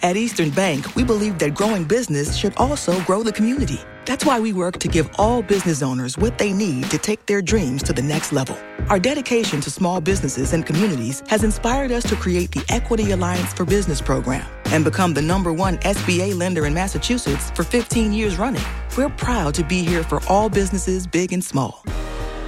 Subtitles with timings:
[0.00, 3.80] At Eastern Bank, we believe that growing business should also grow the community.
[4.04, 7.42] That's why we work to give all business owners what they need to take their
[7.42, 8.56] dreams to the next level.
[8.90, 13.52] Our dedication to small businesses and communities has inspired us to create the Equity Alliance
[13.52, 18.38] for Business program and become the number one SBA lender in Massachusetts for 15 years
[18.38, 18.64] running.
[18.96, 21.82] We're proud to be here for all businesses, big and small.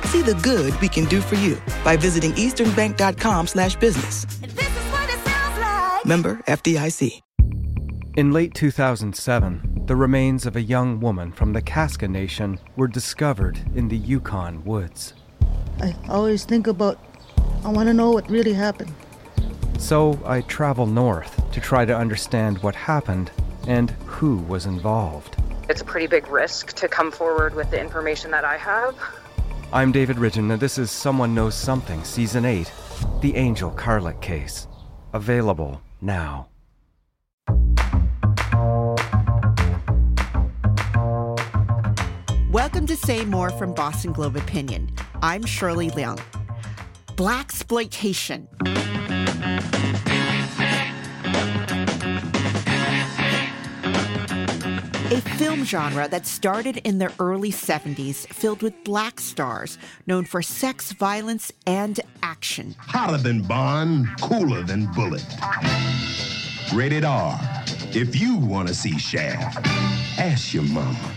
[0.04, 4.24] See the good we can do for you by visiting easternbank.com slash business.
[6.00, 6.06] Like.
[6.06, 7.20] Member FDIC.
[8.16, 13.60] In late 2007, the remains of a young woman from the Kaska Nation were discovered
[13.76, 15.14] in the Yukon woods.
[15.80, 16.98] I always think about,
[17.64, 18.92] I want to know what really happened.
[19.78, 23.30] So I travel north to try to understand what happened
[23.68, 25.36] and who was involved.
[25.68, 28.98] It's a pretty big risk to come forward with the information that I have.
[29.72, 32.72] I'm David Ridgen, and this is Someone Knows Something, Season 8
[33.20, 34.66] The Angel Carlick Case.
[35.12, 36.48] Available now.
[42.70, 44.92] Welcome to Say More from Boston Globe Opinion.
[45.22, 46.20] I'm Shirley Leung.
[47.16, 48.46] Blaxploitation.
[55.10, 59.76] A film genre that started in the early 70s filled with black stars
[60.06, 62.76] known for sex, violence, and action.
[62.78, 65.26] Hotter than Bond, cooler than Bullet.
[66.72, 67.36] Rated R.
[67.92, 69.66] If you want to see Shaft,
[70.20, 71.14] ask your mama.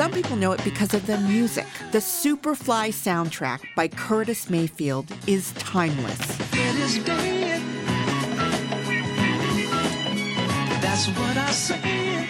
[0.00, 1.66] Some people know it because of the music.
[1.92, 6.16] The Superfly soundtrack by Curtis Mayfield is timeless.
[10.80, 12.26] That's what I say.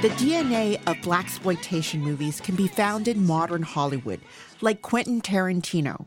[0.00, 4.20] The DNA of blaxploitation movies can be found in modern Hollywood,
[4.60, 6.04] like Quentin Tarantino.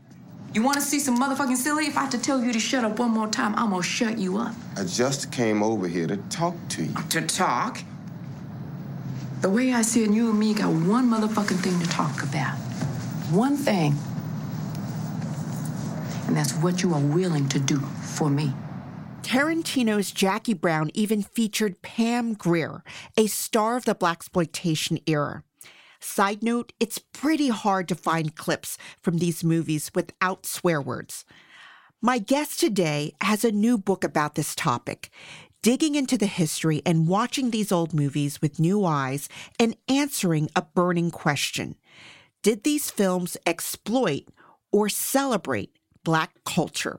[0.54, 1.88] You want to see some motherfucking silly?
[1.88, 4.16] If I have to tell you to shut up one more time, I'm gonna shut
[4.16, 4.54] you up.
[4.78, 6.94] I just came over here to talk to you.
[7.10, 7.84] To talk?
[9.44, 12.56] The way I see it, you and me got one motherfucking thing to talk about.
[13.30, 13.94] One thing.
[16.26, 18.54] And that's what you are willing to do for me.
[19.20, 22.82] Tarantino's Jackie Brown even featured Pam Grier,
[23.18, 25.42] a star of the blaxploitation era.
[26.00, 31.26] Side note, it's pretty hard to find clips from these movies without swear words.
[32.00, 35.10] My guest today has a new book about this topic
[35.64, 40.60] digging into the history and watching these old movies with new eyes and answering a
[40.60, 41.74] burning question
[42.42, 44.24] Did these films exploit
[44.70, 45.74] or celebrate
[46.04, 46.98] Black culture?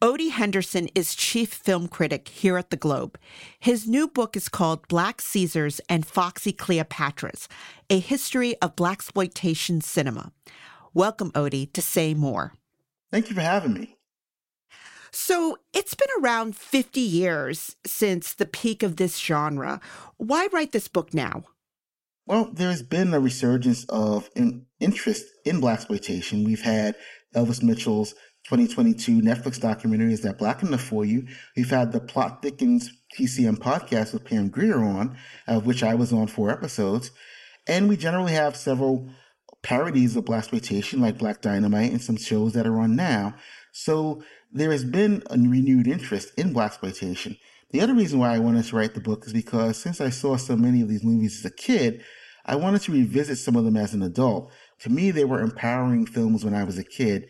[0.00, 3.18] Odie Henderson is chief film critic here at the Globe.
[3.58, 7.48] His new book is called Black Caesars and Foxy Cleopatras,
[7.90, 10.32] a history of blaxploitation cinema.
[10.94, 12.54] Welcome, Odie, to Say More.
[13.10, 13.97] Thank you for having me.
[15.10, 19.80] So it's been around 50 years since the peak of this genre.
[20.16, 21.44] Why write this book now?
[22.26, 26.44] Well, there's been a resurgence of in interest in blaxploitation.
[26.44, 26.94] We've had
[27.34, 28.14] Elvis Mitchell's
[28.44, 31.26] 2022 Netflix documentary is that Black Enough for You.
[31.56, 36.12] We've had the Plot Thickens TCM podcast with Pam Grier on, of which I was
[36.12, 37.10] on four episodes.
[37.66, 39.10] And we generally have several
[39.62, 43.34] parodies of blaxploitation like Black Dynamite and some shows that are on now.
[43.72, 47.38] So there has been a renewed interest in blaxploitation.
[47.70, 50.36] The other reason why I wanted to write the book is because since I saw
[50.36, 52.02] so many of these movies as a kid,
[52.46, 54.50] I wanted to revisit some of them as an adult.
[54.80, 57.28] To me, they were empowering films when I was a kid,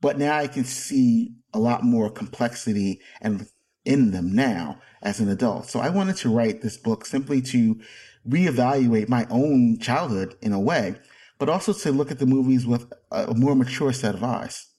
[0.00, 3.46] but now I can see a lot more complexity and
[3.84, 5.66] in them now as an adult.
[5.66, 7.80] So I wanted to write this book simply to
[8.28, 10.96] reevaluate my own childhood in a way,
[11.38, 14.71] but also to look at the movies with a more mature set of eyes.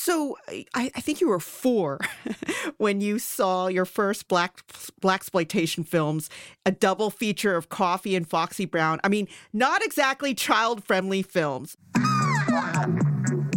[0.00, 1.98] So I, I, think you were four
[2.78, 4.64] when you saw your first black
[5.02, 6.30] blaxploitation films,
[6.64, 9.00] a double feature of Coffy and Foxy Brown.
[9.02, 11.76] I mean, not exactly child friendly films.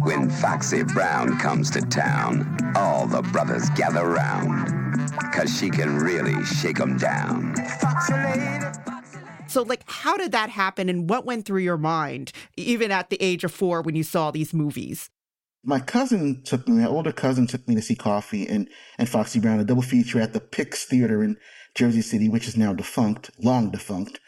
[0.02, 4.68] When Foxy Brown comes to town, all the brothers gather round,
[5.32, 7.54] cause she can really shake 'em down.
[9.46, 13.22] So, like, how did that happen and what went through your mind, even at the
[13.22, 15.08] age of four when you saw these movies?
[15.64, 18.68] My cousin took me, my older cousin took me to see Coffy and,
[18.98, 21.36] and Foxy Brown, a double feature at the Pix Theater in
[21.74, 24.18] Jersey City, which is now defunct, long defunct.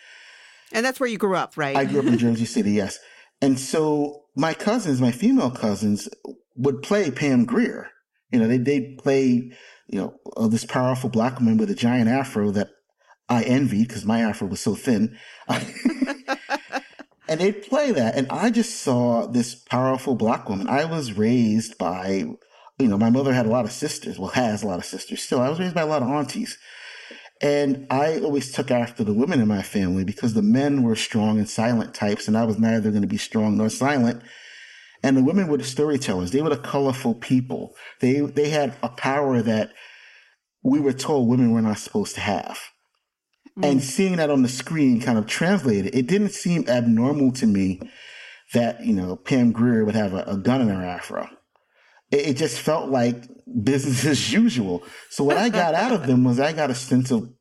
[0.73, 1.77] And that's where you grew up, right?
[1.77, 2.99] I grew up in Jersey City, yes.
[3.43, 6.09] And so my cousins, my female cousins,
[6.57, 7.91] would play Pam Grier.
[8.31, 9.53] You know, they, they'd play,
[9.87, 12.71] you know, uh, this powerful black woman with a giant afro that
[13.29, 15.19] I envied because my afro was so thin.
[17.29, 18.17] and they'd play that.
[18.17, 20.69] And I just saw this powerful black woman.
[20.69, 22.27] I was raised by
[22.79, 25.23] you know, my mother had a lot of sisters, well, has a lot of sisters
[25.23, 25.41] still.
[25.41, 26.59] I was raised by a lot of aunties.
[27.41, 31.39] And I always took after the women in my family because the men were strong
[31.39, 34.23] and silent types, and I was neither going to be strong nor silent.
[35.03, 36.31] And the women were the storytellers.
[36.31, 37.75] They were the colorful people.
[38.01, 39.73] They they had a power that
[40.63, 42.59] we were told women were not supposed to have.
[43.59, 43.71] Mm.
[43.71, 47.81] And seeing that on the screen kind of translated, it didn't seem abnormal to me
[48.53, 51.29] that, you know, Pam Grier would have a, a gun in her afro.
[52.11, 53.29] It, it just felt like
[53.63, 54.83] business as usual.
[55.11, 57.33] So what I got out of them was I got a sense of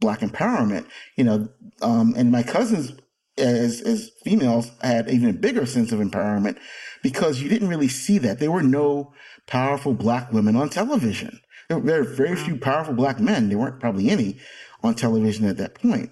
[0.00, 0.86] black empowerment,
[1.16, 1.48] you know,
[1.82, 2.92] um, and my cousins
[3.38, 6.58] as as females had even a bigger sense of empowerment
[7.02, 8.38] because you didn't really see that.
[8.38, 9.12] There were no
[9.46, 11.40] powerful black women on television.
[11.68, 13.48] There were very few powerful black men.
[13.48, 14.40] There weren't probably any
[14.82, 16.10] on television at that point.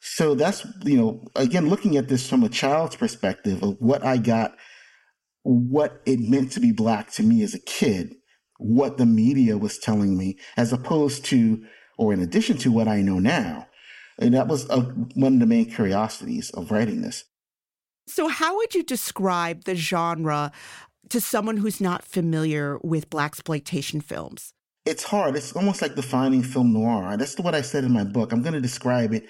[0.00, 4.18] So that's, you know, again, looking at this from a child's perspective of what I
[4.18, 4.56] got,
[5.42, 8.14] what it meant to be black to me as a kid,
[8.58, 11.64] what the media was telling me, as opposed to,
[11.98, 13.66] or in addition to what I know now.
[14.18, 17.24] And that was a, one of the main curiosities of writing this.
[18.08, 20.52] So, how would you describe the genre
[21.10, 24.54] to someone who's not familiar with blaxploitation films?
[24.86, 25.34] It's hard.
[25.34, 27.16] It's almost like defining film noir.
[27.16, 28.30] That's what I said in my book.
[28.32, 29.26] I'm going to describe it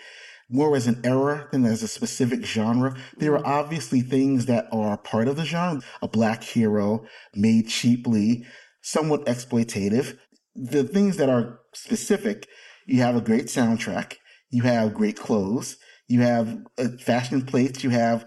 [0.50, 2.94] more as an era than as a specific genre.
[3.16, 5.80] There are obviously things that are part of the genre.
[6.02, 8.44] A black hero made cheaply,
[8.82, 10.18] somewhat exploitative.
[10.54, 12.46] The things that are specific,
[12.86, 14.16] you have a great soundtrack,
[14.50, 18.26] you have great clothes, you have uh, fashion plates, you have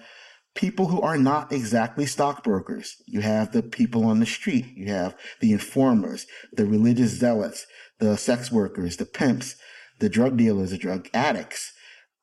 [0.60, 2.98] people who are not exactly stockbrokers.
[3.06, 4.66] You have the people on the street.
[4.76, 7.66] You have the informers, the religious zealots,
[8.00, 9.56] the sex workers, the pimps,
[10.00, 11.72] the drug dealers, the drug addicts,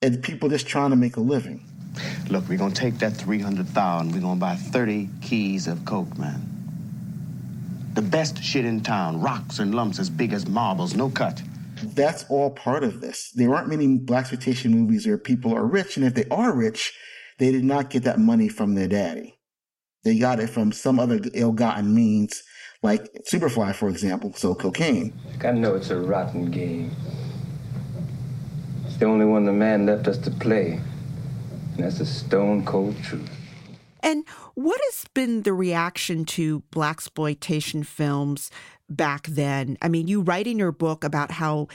[0.03, 1.65] and people just trying to make a living.
[2.29, 6.43] Look, we're gonna take that 300,000, we're gonna buy 30 keys of coke, man.
[7.95, 11.43] The best shit in town, rocks and lumps as big as marbles, no cut.
[11.83, 13.31] That's all part of this.
[13.35, 16.93] There aren't many blaxploitation movies where people are rich, and if they are rich,
[17.39, 19.39] they did not get that money from their daddy.
[20.05, 22.43] They got it from some other ill-gotten means,
[22.83, 25.13] like Superfly, for example, so cocaine.
[25.43, 26.93] I know it's a rotten game.
[28.87, 30.81] It's the only one the man left us to play,
[31.75, 33.29] and that's the stone cold truth.
[34.01, 34.25] And
[34.55, 38.51] what has been the reaction to blaxploitation films
[38.89, 39.77] back then?
[39.83, 41.67] I mean, you write in your book about how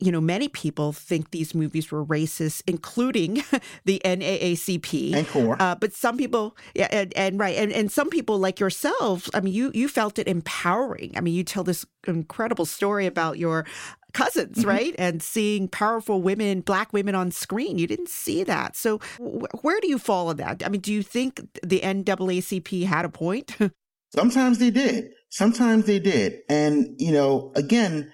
[0.00, 3.42] you know, many people think these movies were racist, including
[3.84, 5.14] the NAACP.
[5.14, 5.56] And CORE.
[5.60, 9.40] Uh, but some people, yeah, and, and right, and, and some people like yourself, I
[9.40, 11.12] mean, you you felt it empowering.
[11.16, 13.66] I mean, you tell this incredible story about your
[14.12, 14.68] cousins, mm-hmm.
[14.68, 14.94] right?
[14.98, 17.78] And seeing powerful women, black women on screen.
[17.78, 18.76] You didn't see that.
[18.76, 20.64] So w- where do you fall on that?
[20.64, 23.56] I mean, do you think the NAACP had a point?
[24.14, 25.10] Sometimes they did.
[25.30, 26.38] Sometimes they did.
[26.48, 28.10] And, you know, again,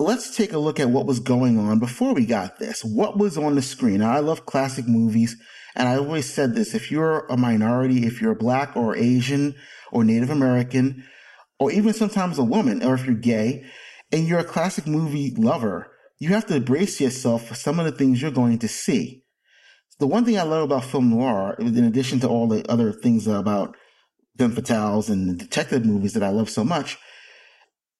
[0.00, 2.82] let's take a look at what was going on before we got this.
[2.82, 3.98] What was on the screen?
[3.98, 5.36] Now, I love classic movies,
[5.76, 9.54] and I always said this if you're a minority, if you're black or Asian
[9.92, 11.04] or Native American,
[11.58, 13.64] or even sometimes a woman, or if you're gay,
[14.10, 17.92] and you're a classic movie lover, you have to brace yourself for some of the
[17.92, 19.24] things you're going to see.
[19.98, 23.26] The one thing I love about film noir, in addition to all the other things
[23.26, 23.76] about
[24.38, 26.96] femme fatales and detective movies that I love so much,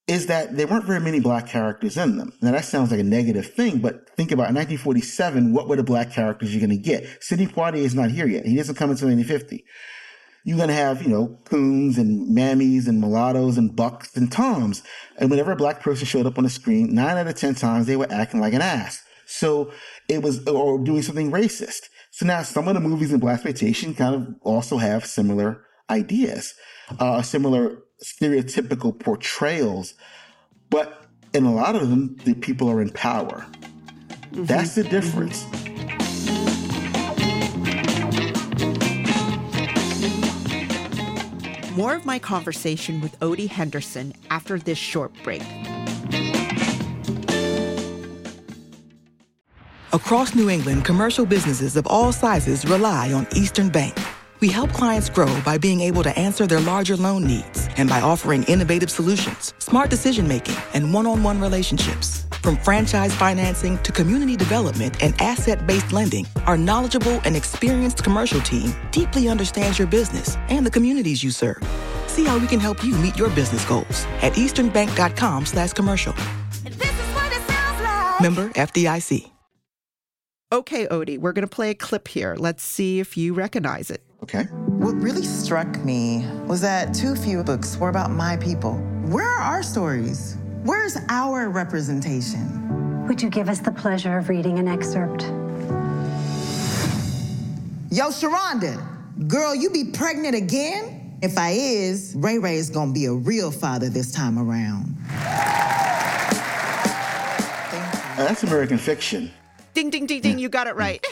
[0.06, 2.32] is that there weren't very many black characters in them.
[2.42, 6.10] Now that sounds like a negative thing, but think about 1947, what were the black
[6.12, 7.22] characters you're going to get?
[7.22, 8.44] Sidney Poitier is not here yet.
[8.44, 9.64] He doesn't come until 1950.
[10.44, 14.82] You're going to have, you know, coons and mammies and mulattoes and bucks and toms.
[15.18, 17.86] And whenever a black person showed up on the screen, nine out of 10 times
[17.86, 19.02] they were acting like an ass.
[19.26, 19.70] So
[20.08, 21.82] it was, or doing something racist.
[22.10, 26.54] So now some of the movies in black blaxploitation kind of also have similar ideas,
[26.98, 29.94] uh, similar stereotypical portrayals,
[30.70, 33.46] but in a lot of them, the people are in power.
[34.32, 34.44] Mm-hmm.
[34.44, 35.46] That's the difference.
[41.76, 45.42] More of my conversation with Odie Henderson after this short break.
[49.92, 53.96] Across New England, commercial businesses of all sizes rely on Eastern Bank.
[54.40, 58.00] We help clients grow by being able to answer their larger loan needs and by
[58.00, 62.26] offering innovative solutions, smart decision making, and one on one relationships.
[62.42, 68.40] From franchise financing to community development and asset based lending, our knowledgeable and experienced commercial
[68.40, 71.62] team deeply understands your business and the communities you serve.
[72.06, 76.14] See how we can help you meet your business goals at easternbank.com slash commercial.
[76.64, 78.22] Like.
[78.22, 79.30] Member FDIC.
[80.52, 82.34] Okay, Odie, we're going to play a clip here.
[82.36, 84.02] Let's see if you recognize it.
[84.22, 84.44] Okay.
[84.66, 88.74] What really struck me was that too few books were about my people.
[89.06, 90.36] Where are our stories?
[90.62, 93.06] Where's our representation?
[93.08, 95.22] Would you give us the pleasure of reading an excerpt?
[97.90, 98.78] Yo, Sharonda,
[99.26, 101.18] girl, you be pregnant again?
[101.22, 104.96] If I is, Ray Ray is gonna be a real father this time around.
[108.16, 109.30] That's American fiction.
[109.72, 111.04] Ding ding ding ding, you got it right.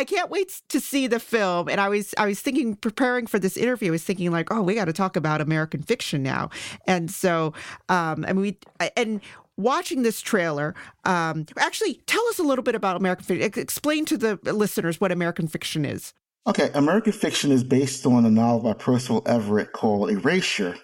[0.00, 1.68] I can't wait to see the film.
[1.68, 4.62] And I was I was thinking, preparing for this interview, I was thinking like, oh,
[4.62, 6.48] we got to talk about American fiction now.
[6.86, 7.52] And so,
[7.90, 8.58] um, mean, we
[8.96, 9.20] and
[9.58, 13.60] watching this trailer, um, actually, tell us a little bit about American fiction.
[13.60, 16.14] Explain to the listeners what American fiction is.
[16.46, 20.76] Okay, American fiction is based on a novel by Percival Everett called Erasure,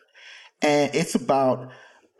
[0.60, 1.72] and it's about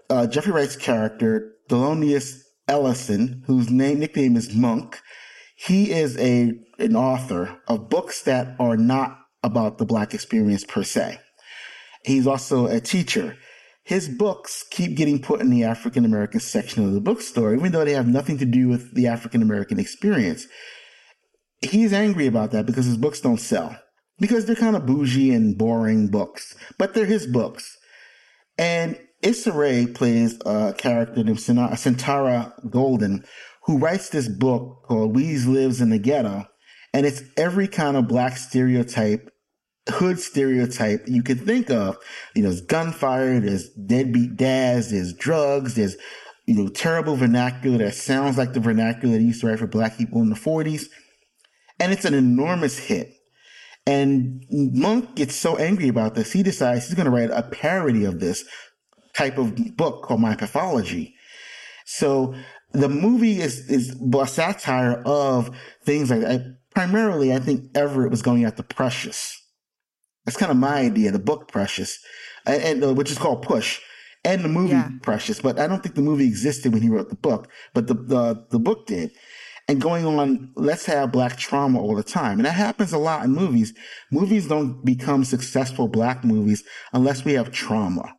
[0.08, 4.98] uh, Jeffrey Wright's character, Thelonious Ellison, whose name nickname is Monk.
[5.56, 10.82] He is a an author of books that are not about the black experience per
[10.82, 11.18] se.
[12.04, 13.36] He's also a teacher.
[13.82, 17.84] His books keep getting put in the African American section of the bookstore, even though
[17.84, 20.46] they have nothing to do with the African American experience.
[21.62, 23.78] He's angry about that because his books don't sell.
[24.18, 27.76] Because they're kind of bougie and boring books, but they're his books.
[28.58, 33.24] And Issa Rae plays a character named Sintara Golden,
[33.66, 36.46] who writes this book called We's Lives in the Ghetto,
[36.94, 39.30] and it's every kind of black stereotype,
[39.88, 41.98] hood stereotype you can think of.
[42.34, 45.96] You know, there's gunfire, there's deadbeat dads, there's drugs, there's,
[46.46, 49.98] you know, terrible vernacular that sounds like the vernacular that used to write for black
[49.98, 50.86] people in the 40s.
[51.78, 53.12] And it's an enormous hit.
[53.84, 58.04] And Monk gets so angry about this, he decides he's going to write a parody
[58.04, 58.44] of this
[59.14, 61.14] type of book called My Pathology.
[61.84, 62.34] So
[62.76, 65.50] the movie is is a satire of
[65.84, 66.58] things like that.
[66.70, 67.32] primarily.
[67.32, 69.42] I think Everett was going after Precious.
[70.24, 71.10] That's kind of my idea.
[71.10, 71.98] The book Precious,
[72.44, 73.80] and, and uh, which is called Push,
[74.24, 74.90] and the movie yeah.
[75.02, 75.40] Precious.
[75.40, 77.48] But I don't think the movie existed when he wrote the book.
[77.72, 79.10] But the the, the book did.
[79.68, 82.38] And going on, let's have black trauma all the time.
[82.38, 83.74] And that happens a lot in movies.
[84.12, 88.14] Movies don't become successful black movies unless we have trauma.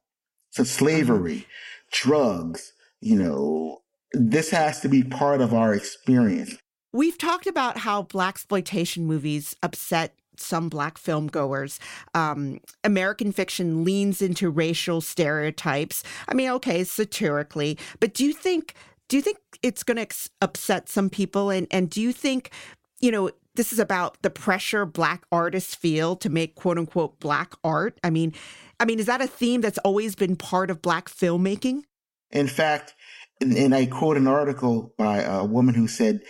[0.50, 1.46] So slavery,
[1.90, 3.80] drugs, you know,
[4.14, 6.56] this has to be part of our experience.
[6.94, 11.80] We've talked about how blaxploitation movies upset some black film goers.
[12.14, 16.04] Um, American fiction leans into racial stereotypes.
[16.28, 18.74] I mean, okay, satirically, but do you think
[19.10, 21.50] do you think it's going to ex- upset some people?
[21.50, 22.52] And and do you think,
[23.00, 27.54] you know, this is about the pressure black artists feel to make quote unquote black
[27.64, 28.00] art?
[28.04, 28.34] I mean,
[28.80, 31.84] I mean, is that a theme that's always been part of black filmmaking?
[32.32, 32.94] In fact,
[33.41, 36.22] and, and I quote an article by a woman who said,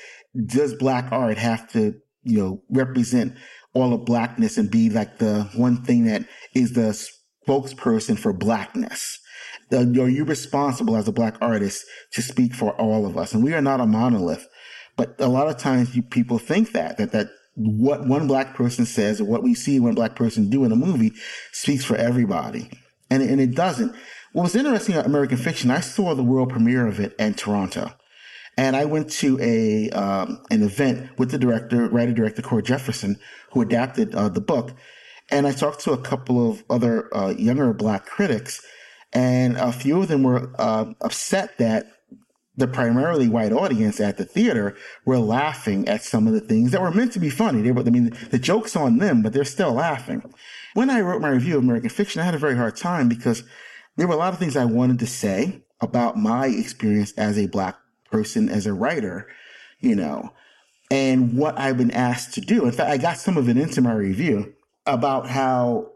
[0.45, 3.35] "Does black art have to, you know, represent
[3.73, 6.97] all of blackness and be like the one thing that is the
[7.47, 9.19] spokesperson for blackness?"
[9.73, 13.33] are you responsible as a black artist to speak for all of us?
[13.33, 14.47] And we are not a monolith.
[14.95, 18.85] But a lot of times you, people think that, that, that what one black person
[18.85, 21.11] says or what we see one black person do in a movie
[21.51, 22.69] speaks for everybody.
[23.09, 23.95] And, and it doesn't.
[24.33, 27.93] What was interesting about American Fiction, I saw the world premiere of it in Toronto.
[28.57, 33.19] And I went to a um, an event with the director, writer director Cord Jefferson,
[33.51, 34.73] who adapted uh, the book.
[35.29, 38.65] And I talked to a couple of other uh, younger black critics,
[39.13, 41.85] and a few of them were uh, upset that
[42.57, 46.81] the primarily white audience at the theater were laughing at some of the things that
[46.81, 47.61] were meant to be funny.
[47.61, 50.23] They were, I mean, the joke's on them, but they're still laughing.
[50.73, 53.43] When I wrote my review of American Fiction, I had a very hard time because
[53.95, 57.47] there were a lot of things I wanted to say about my experience as a
[57.47, 57.77] black
[58.11, 59.27] person, as a writer,
[59.79, 60.33] you know,
[60.89, 62.65] and what I've been asked to do.
[62.65, 64.53] In fact, I got some of it into my review
[64.87, 65.91] about how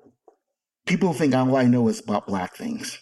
[0.85, 3.01] people think all I know is about black things.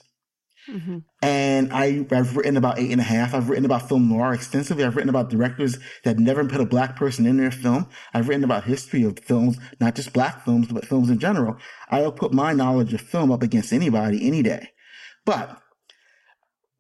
[0.69, 0.99] Mm-hmm.
[1.21, 3.33] And I, have written about eight and a half.
[3.33, 4.83] I've written about film noir extensively.
[4.83, 7.87] I've written about directors that never put a black person in their film.
[8.13, 11.57] I've written about history of films, not just black films, but films in general.
[11.89, 14.69] I'll put my knowledge of film up against anybody any day.
[15.25, 15.59] But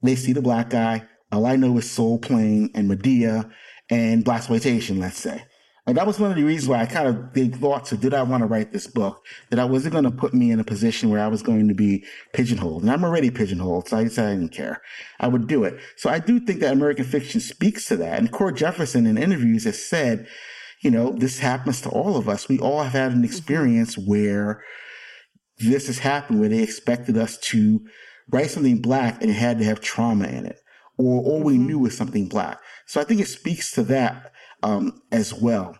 [0.01, 1.07] they see the black guy.
[1.31, 3.49] All I know is Soul Plane and Madea
[3.89, 4.99] and blaxploitation.
[4.99, 5.43] Let's say.
[5.89, 8.13] And that was one of the reasons why I kind of big thoughts of did
[8.13, 9.25] I want to write this book?
[9.49, 11.73] That I wasn't going to put me in a position where I was going to
[11.73, 12.83] be pigeonholed.
[12.83, 14.83] And I'm already pigeonholed, so I decided I didn't care.
[15.19, 15.79] I would do it.
[15.97, 18.19] So I do think that American fiction speaks to that.
[18.19, 20.27] And Cord Jefferson in interviews has said,
[20.83, 22.47] you know, this happens to all of us.
[22.47, 24.63] We all have had an experience where
[25.57, 27.81] this has happened, where they expected us to
[28.29, 30.59] write something black and it had to have trauma in it,
[30.99, 31.65] or all we mm-hmm.
[31.65, 32.59] knew was something black.
[32.85, 35.77] So I think it speaks to that um, as well.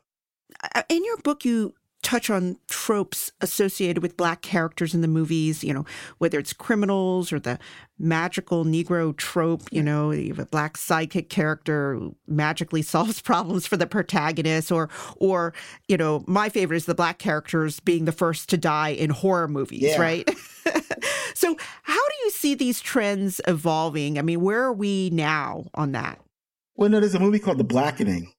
[0.90, 5.74] In your book, you touch on tropes associated with black characters in the movies, you
[5.74, 5.86] know,
[6.18, 7.60] whether it's criminals or the
[7.98, 13.68] magical Negro trope, you know, you have a black psychic character who magically solves problems
[13.68, 15.54] for the protagonist, or or,
[15.88, 19.48] you know, my favorite is the black characters being the first to die in horror
[19.50, 20.02] movies, Yeah.
[20.02, 20.30] right?
[21.34, 24.18] so how do you see these trends evolving?
[24.18, 26.20] I mean, where are we now on that?
[26.76, 28.32] Well, no, there's a movie called The Blackening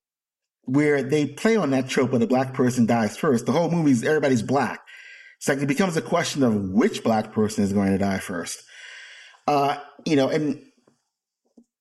[0.71, 3.47] where they play on that trope where the black person dies first.
[3.47, 4.81] The whole movie's everybody's black.
[5.39, 8.63] It's like it becomes a question of which black person is going to die first.
[9.47, 10.63] Uh, you know, and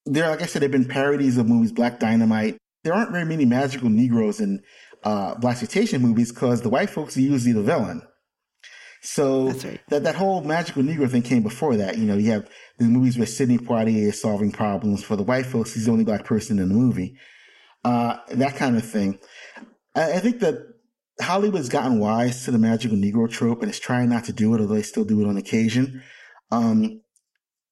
[0.05, 2.57] there, like I said, there have been parodies of movies, Black Dynamite.
[2.83, 4.63] There aren't very many magical Negroes in
[5.03, 8.01] uh, blaxploitation movies because the white folks are usually the villain.
[9.01, 9.51] So
[9.89, 11.97] that that whole magical Negro thing came before that.
[11.97, 15.45] You know, you have the movies where Sidney Poitier is solving problems for the white
[15.45, 15.73] folks.
[15.73, 17.17] He's the only black person in the movie.
[17.83, 19.19] Uh, that kind of thing.
[19.95, 20.55] I, I think that
[21.21, 24.61] Hollywood's gotten wise to the magical Negro trope and is trying not to do it,
[24.61, 26.01] although they still do it on occasion.
[26.51, 27.01] Um,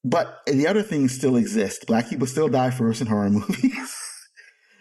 [0.04, 1.86] but the other things still exist.
[1.88, 3.96] Black people still die first in horror movies.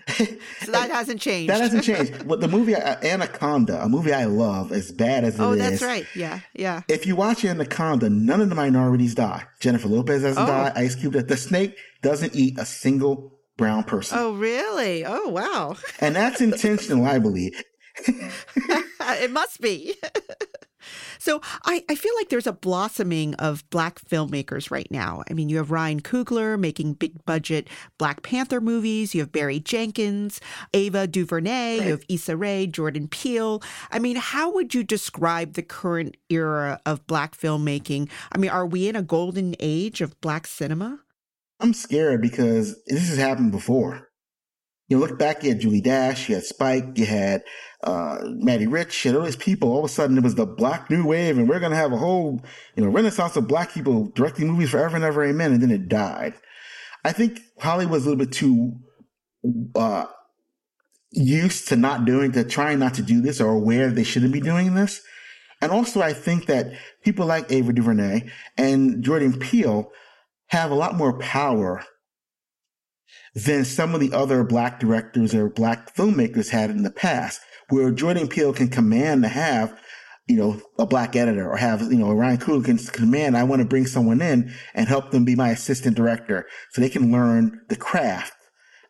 [0.08, 1.50] So that hasn't changed.
[1.50, 2.26] that hasn't changed.
[2.28, 5.40] But the movie uh, Anaconda, a movie I love, as bad as it is.
[5.40, 6.06] oh, that's right.
[6.14, 6.82] Yeah, yeah.
[6.88, 9.44] If you watch Anaconda, none of the minorities die.
[9.60, 10.46] Jennifer Lopez doesn't Oh.
[10.46, 10.72] die.
[10.76, 14.18] Ice Cube, the snake doesn't eat a single brown person.
[14.18, 15.04] Oh, really?
[15.04, 15.76] Oh, wow.
[16.00, 17.62] And that's intentional, I believe.
[18.06, 19.94] it must be.
[21.18, 25.22] so I, I feel like there's a blossoming of black filmmakers right now.
[25.30, 29.14] I mean, you have Ryan Coogler making big budget Black Panther movies.
[29.14, 30.40] You have Barry Jenkins,
[30.74, 31.76] Ava DuVernay.
[31.76, 33.62] You have Issa Rae, Jordan Peele.
[33.90, 38.10] I mean, how would you describe the current era of black filmmaking?
[38.32, 41.00] I mean, are we in a golden age of black cinema?
[41.60, 44.08] I'm scared because this has happened before.
[44.88, 47.42] You look back, you had Julie Dash, you had Spike, you had
[47.82, 49.72] uh, Matty Rich, you had all these people.
[49.72, 51.92] All of a sudden, it was the Black New Wave, and we're going to have
[51.92, 52.40] a whole,
[52.76, 55.52] you know, renaissance of black people directing movies forever and ever, amen.
[55.52, 56.34] And then it died.
[57.04, 58.76] I think Hollywood's a little bit too
[59.74, 60.06] uh,
[61.10, 64.40] used to not doing, to trying not to do this, or aware they shouldn't be
[64.40, 65.02] doing this.
[65.60, 69.90] And also, I think that people like Ava DuVernay and Jordan Peele
[70.48, 71.84] have a lot more power
[73.34, 77.90] than some of the other black directors or black filmmakers had in the past, where
[77.90, 79.78] Jordan Peele can command to have,
[80.26, 83.60] you know, a black editor or have, you know, Ryan Coogler can command, I want
[83.60, 87.60] to bring someone in and help them be my assistant director so they can learn
[87.68, 88.32] the craft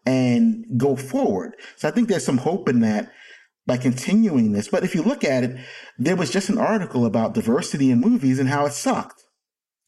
[0.07, 1.55] and go forward.
[1.77, 3.11] So I think there's some hope in that
[3.67, 4.69] by continuing this.
[4.69, 5.59] But if you look at it,
[5.99, 9.25] there was just an article about diversity in movies and how it sucked.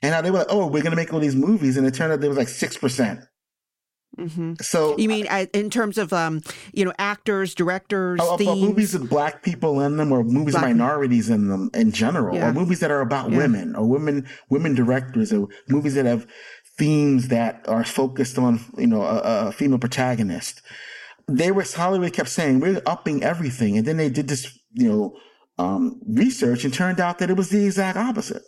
[0.02, 1.76] And how they were like, oh, we're going to make all these movies.
[1.76, 3.22] And it turned out there was like 6%.
[4.18, 4.54] Mm-hmm.
[4.62, 6.40] So you mean uh, in terms of um,
[6.72, 10.76] you know, actors, directors, Oh, movies with black people in them or movies Black- with
[10.76, 12.48] minorities in them in general Yeah.
[12.48, 13.38] or movies that are about Yeah.
[13.38, 16.26] women or women women directors or movies that have
[16.78, 20.62] themes that are focused on you know a, a female protagonist
[21.28, 25.16] they were hollywood kept saying we're upping everything and then they did this you know
[25.58, 28.42] um, research and turned out that it was the exact opposite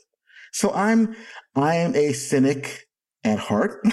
[0.53, 1.15] so i'm
[1.57, 2.87] i am a cynic
[3.25, 3.85] at heart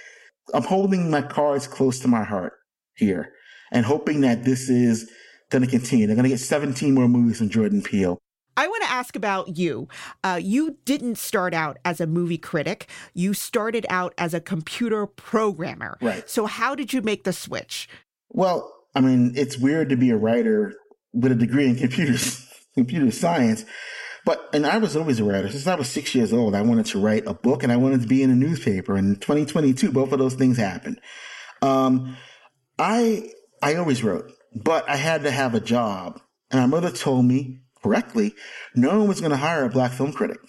[0.54, 2.54] i'm holding my cards close to my heart
[2.94, 3.32] here
[3.72, 5.10] and hoping that this is
[5.50, 6.06] going to continue.
[6.06, 8.18] They're going to get 17 more movies from Jordan Peele.
[8.58, 9.86] I want to ask about you.
[10.24, 12.88] Uh, you didn't start out as a movie critic.
[13.12, 15.98] You started out as a computer programmer.
[16.00, 16.28] Right.
[16.28, 17.86] So how did you make the switch?
[18.30, 20.74] Well, I mean, it's weird to be a writer
[21.12, 23.66] with a degree in computers, computer science.
[24.26, 25.48] But, and I was always a writer.
[25.48, 28.02] Since I was six years old, I wanted to write a book and I wanted
[28.02, 28.96] to be in a newspaper.
[28.96, 31.00] And in 2022, both of those things happened.
[31.62, 32.16] Um,
[32.76, 33.30] I,
[33.62, 36.20] I always wrote, but I had to have a job.
[36.50, 38.34] And my mother told me correctly,
[38.74, 40.40] no one was going to hire a black film critic.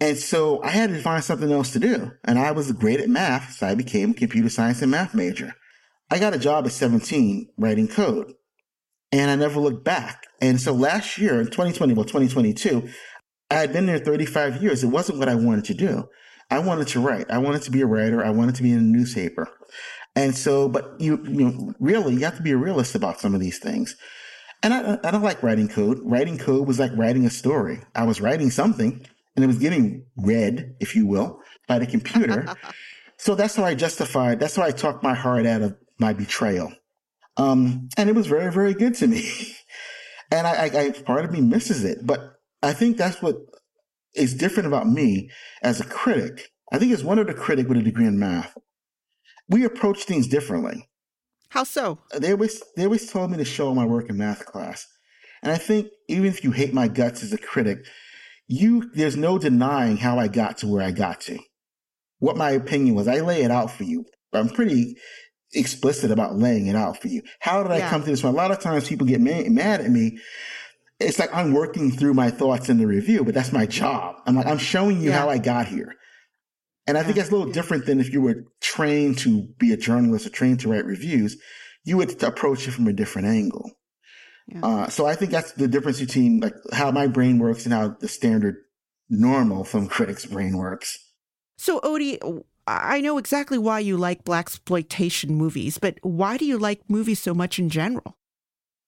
[0.00, 2.12] And so I had to find something else to do.
[2.24, 5.52] And I was great at math, so I became a computer science and math major.
[6.12, 8.34] I got a job at 17 writing code,
[9.10, 10.26] and I never looked back.
[10.40, 12.88] And so last year in 2020, well, 2022,
[13.50, 14.84] I had been there 35 years.
[14.84, 16.08] It wasn't what I wanted to do.
[16.50, 17.30] I wanted to write.
[17.30, 18.24] I wanted to be a writer.
[18.24, 19.48] I wanted to be in a newspaper.
[20.16, 23.34] And so, but you, you know, really, you have to be a realist about some
[23.34, 23.96] of these things.
[24.62, 26.00] And I, I don't like writing code.
[26.02, 27.80] Writing code was like writing a story.
[27.94, 32.54] I was writing something and it was getting read, if you will, by the computer.
[33.16, 36.72] so that's how I justified, that's how I talked my heart out of my betrayal.
[37.36, 39.56] Um, and it was very, very good to me.
[40.30, 43.36] and I, I, I, part of me misses it, but I think that's what
[44.14, 45.30] is different about me
[45.62, 46.48] as a critic.
[46.72, 48.56] I think as one of the critic with a degree in math,
[49.48, 50.88] we approach things differently.
[51.48, 51.98] How so?
[52.16, 54.86] They always they always told me to show my work in math class.
[55.42, 57.84] And I think even if you hate my guts as a critic,
[58.46, 61.38] you there's no denying how I got to where I got to.
[62.18, 63.08] What my opinion was.
[63.08, 64.04] I lay it out for you.
[64.32, 64.96] I'm pretty
[65.52, 67.22] explicit about laying it out for you.
[67.40, 67.90] How did I Yeah.
[67.90, 68.22] come to this?
[68.22, 68.32] one?
[68.34, 70.18] A lot of times people get ma- mad at me.
[71.00, 74.16] It's like I'm working through my thoughts in the review, but that's my job.
[74.26, 75.18] I'm like, I'm showing you Yeah.
[75.18, 75.94] how I got here.
[76.86, 79.76] And I think that's a little different than if you were trained to be a
[79.76, 81.36] journalist or trained to write reviews.
[81.84, 83.70] You would approach it from a different angle.
[84.62, 87.96] Uh, so I think that's the difference between like how my brain works and how
[88.00, 88.56] the standard
[89.08, 90.98] normal film critic's brain works.
[91.56, 92.18] So, Odie,
[92.82, 97.34] I know exactly why you like blaxploitation movies, but why do you like movies so
[97.34, 98.16] much in general?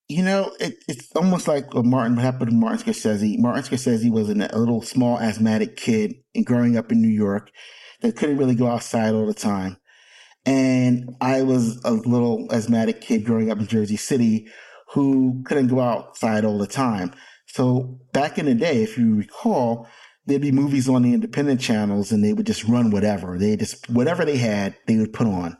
[0.09, 3.39] You know, it, it's almost like what Martin what happened to Martin Scorsese.
[3.39, 7.51] Martin Scorsese was an, a little small asthmatic kid and growing up in New York
[8.03, 9.77] that couldn't really go outside all the time.
[10.45, 14.49] And I was a little asthmatic kid growing up in Jersey City
[14.93, 17.15] who couldn't go outside all the time.
[17.47, 19.89] So back in the day, if you recall,
[20.27, 23.39] there'd be movies on the independent channels and they would just run whatever.
[23.39, 25.57] They just, whatever they had, they would put on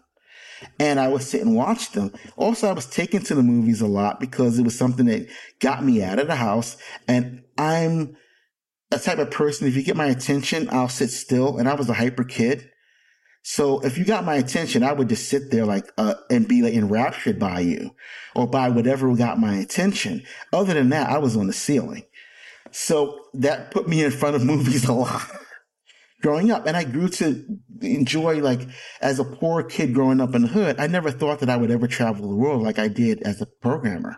[0.79, 2.13] and I would sit and watch them.
[2.37, 5.29] Also, I was taken to the movies a lot because it was something that
[5.61, 6.77] got me out of the house.
[7.09, 8.17] And I'm
[8.91, 11.59] a type of person, if you get my attention, I'll sit still.
[11.59, 12.69] And I was a hyper kid.
[13.45, 16.63] So if you got my attention, I would just sit there like, uh, and be
[16.63, 17.91] like enraptured by you
[18.37, 20.23] or by whatever got my attention.
[20.53, 22.05] Other than that, I was on the ceiling.
[22.73, 25.23] So that put me in front of movies a lot
[26.23, 27.45] growing up and I grew to
[27.83, 28.67] enjoy like
[29.01, 31.71] as a poor kid growing up in the hood, I never thought that I would
[31.71, 34.17] ever travel the world like I did as a programmer.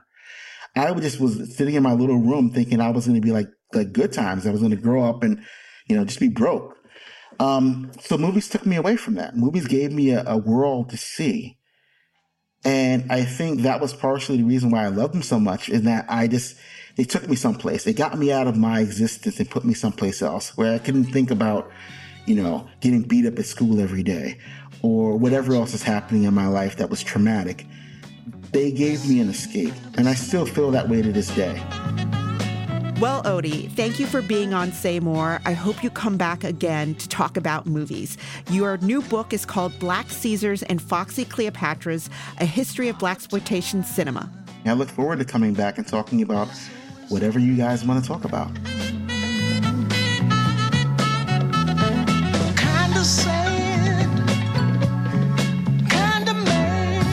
[0.76, 3.48] I just was sitting in my little room thinking I was going to be like
[3.72, 4.46] like good times.
[4.46, 5.42] I was going to grow up and
[5.88, 6.76] you know just be broke.
[7.40, 9.36] Um, so movies took me away from that.
[9.36, 11.58] Movies gave me a, a world to see.
[12.64, 15.82] And I think that was partially the reason why I loved them so much is
[15.82, 16.56] that I just,
[16.96, 17.84] they took me someplace.
[17.84, 21.06] They got me out of my existence and put me someplace else where I couldn't
[21.06, 21.70] think about,
[22.26, 24.38] you know, getting beat up at school every day
[24.82, 27.66] or whatever else is happening in my life that was traumatic.
[28.52, 29.74] They gave me an escape.
[29.96, 31.60] And I still feel that way to this day.
[33.00, 35.40] Well, Odie, thank you for being on Say More.
[35.44, 38.16] I hope you come back again to talk about movies.
[38.50, 44.30] Your new book is called Black Caesars and Foxy Cleopatras A History of Blaxploitation Cinema.
[44.64, 46.48] I look forward to coming back and talking about
[47.08, 48.50] whatever you guys want to talk about.
[52.56, 54.08] Kinda sad,
[55.88, 57.04] kinda mad.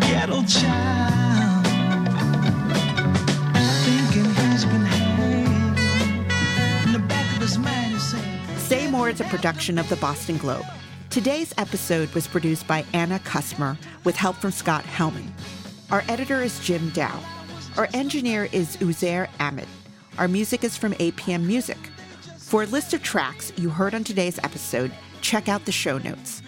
[0.00, 1.66] Ghetto child,
[3.84, 5.78] thinking he's been had.
[6.86, 8.20] In the back of his mind, he said.
[8.58, 10.64] Say More is a production of the Boston Globe.
[11.10, 15.30] Today's episode was produced by Anna Kusmer with help from Scott Hellman.
[15.90, 17.22] Our editor is Jim Dao.
[17.76, 19.68] Our engineer is Uzair Ahmed.
[20.18, 21.78] Our music is from APM Music.
[22.38, 26.42] For a list of tracks you heard on today's episode, check out the show notes.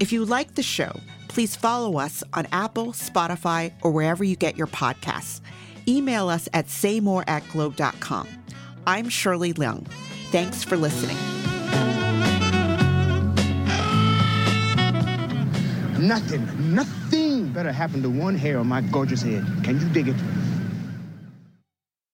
[0.00, 0.92] If you like the show,
[1.28, 5.40] please follow us on Apple, Spotify, or wherever you get your podcasts.
[5.86, 8.28] Email us at saymore at globe.com.
[8.86, 9.86] I'm Shirley Leung.
[10.30, 11.16] Thanks for listening.
[16.00, 17.27] Nothing, nothing
[17.58, 19.44] better happen to one hair on my gorgeous head.
[19.64, 20.47] Can you dig it?